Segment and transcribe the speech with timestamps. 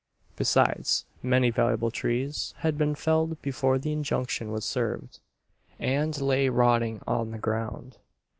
[0.35, 5.19] Besides, many valuable trees had been felled before the injunction was served,
[5.79, 7.99] and lay rotting on the ground.